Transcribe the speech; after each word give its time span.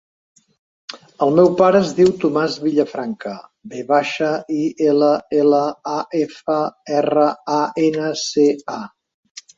El 1.25 1.33
meu 1.39 1.49
pare 1.59 1.81
es 1.87 1.91
diu 1.99 2.09
Tomàs 2.23 2.55
Villafranca: 2.63 3.35
ve 3.75 3.83
baixa, 3.91 4.31
i, 4.57 4.65
ela, 4.89 5.13
ela, 5.43 5.63
a, 5.97 6.01
efa, 6.23 6.59
erra, 7.03 7.27
a, 7.61 7.63
ena, 7.91 8.13
ce, 8.27 8.49
a. 8.81 8.85